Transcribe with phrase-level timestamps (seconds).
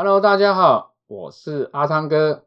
[0.00, 2.44] Hello，大家好，我是阿汤哥，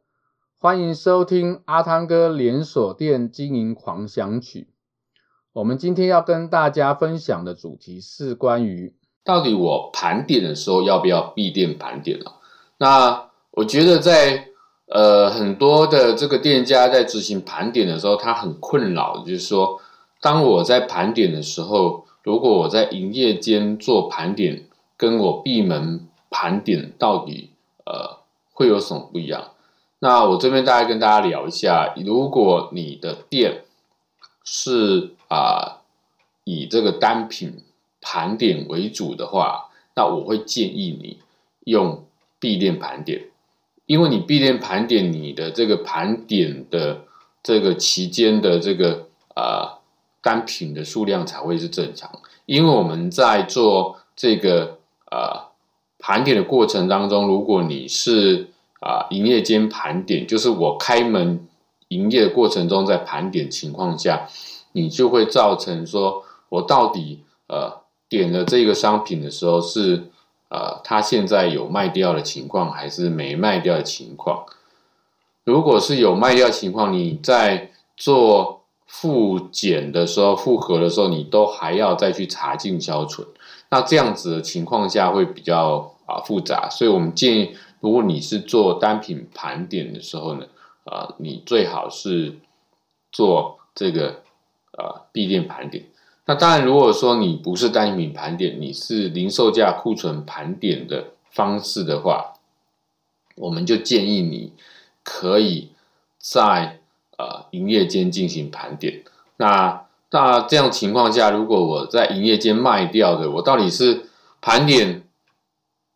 [0.57, 4.69] 欢迎收听阿汤哥连锁店经营狂想曲。
[5.51, 8.95] 我们今天要跟大家分享的主题是关于
[9.25, 12.35] 到底我盘点的时候要不要闭店盘点了？
[12.77, 14.47] 那我觉得在
[14.87, 19.81] 呃很多的这个店家在执行盘点的时候，他很困扰，就是说，
[20.21, 26.07] 当我在盘点的时候，如果我在营业间做盘点，跟我闭门。
[26.31, 27.51] 盘点到底
[27.85, 28.17] 呃
[28.51, 29.51] 会有什么不一样？
[29.99, 33.65] 那我这边大概跟大家聊一下，如果你的店
[34.43, 35.81] 是啊、
[36.43, 37.63] 以这个单品
[38.01, 41.19] 盘点为主的话，那我会建议你
[41.65, 42.05] 用
[42.39, 43.27] 闭店盘点，
[43.85, 47.01] 因为你闭店盘点，你的这个盘点的
[47.43, 49.77] 这个期间的这个呃
[50.21, 52.09] 单品的数量才会是正常，
[52.45, 54.79] 因为我们在做这个
[55.11, 55.50] 呃。
[56.01, 58.47] 盘点的过程当中，如果你是
[58.79, 61.47] 啊营业间盘点，就是我开门
[61.89, 64.27] 营业的过程中在盘点情况下，
[64.71, 70.09] 你就会造成说，我到底呃点了这个商品的时候是
[70.49, 74.45] 呃它现在有卖掉的情况，还是没卖掉的情况？
[75.43, 78.60] 如果是有卖掉情况，你在做
[78.93, 83.25] 复检的时候、复核的时候，你都还要再去查进销存。
[83.69, 90.45] 那这样子的情况下会比较啊复杂，所以我们建议，如果你是做单品盘点的时候呢，
[90.83, 92.35] 啊，你最好是
[93.13, 94.21] 做这个
[94.73, 95.85] 啊闭店盘点。
[96.25, 102.33] 那当然，如果说你不是单品盘点，你是零售价库存盘点的方式的话，
[103.35, 104.51] 我们就建议你
[105.01, 105.69] 可以
[106.19, 106.80] 在
[107.51, 109.03] 营业间进行盘点。
[109.37, 114.09] 那那这样情况下，如果我在营业间卖掉的，我到底是
[114.41, 115.03] 盘点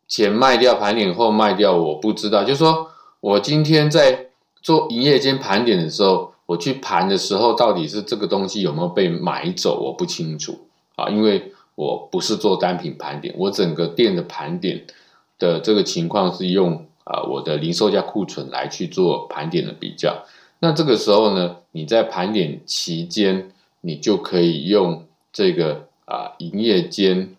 [0.08, 2.42] 前卖掉，盘点后卖掉，我不知道。
[2.42, 2.90] 就是说
[3.20, 4.28] 我今天在
[4.62, 14.86] 做营业间盘点的时候，我去盘的时候，到底是这个东西有没有被买走，我不清楚啊，因为我不是做单品盘点，我整个店的盘点
[15.38, 20.24] 的这个情况是用啊我的零售价库存来去做盘点的比较。
[20.58, 23.52] 那这个时候呢，你在盘点期间。
[23.82, 27.36] 你就可以用这个啊营业间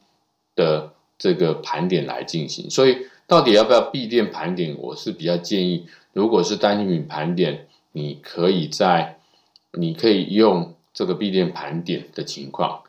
[0.55, 4.73] 的这个盘点来进行，所以到底要不要闭店盘点？
[4.79, 9.17] 我是比较建议，如果是单品盘点，你可以在
[9.73, 12.79] 你可以用这个闭店盘点的情况。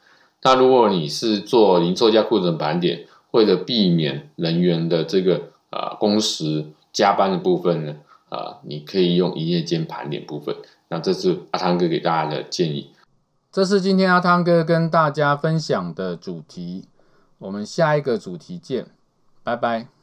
[0.43, 7.97] 那如果你是做零售价库存盘点，为了避免人员的这个啊工时加班的部分呢，
[8.28, 10.55] 啊你可以用营业间盘点部分。
[10.89, 12.91] 那这是阿汤哥给大家的建议。
[13.50, 16.88] 这是今天阿汤哥跟大家分享的主题，
[17.38, 18.87] 我们下一个主题见，
[19.43, 19.97] 拜拜。